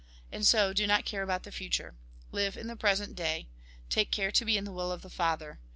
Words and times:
And 0.31 0.47
so, 0.47 0.73
do 0.73 0.87
not 0.87 1.05
care 1.05 1.21
about 1.21 1.43
the 1.43 1.51
future. 1.51 1.93
Live 2.31 2.57
in 2.57 2.65
the 2.65 2.75
present 2.75 3.15
day. 3.15 3.49
Take 3.87 4.09
care 4.09 4.31
to 4.31 4.45
he 4.47 4.57
in 4.57 4.63
the 4.63 4.71
will 4.73 4.91
of 4.91 5.03
the 5.03 5.11
Father. 5.11 5.59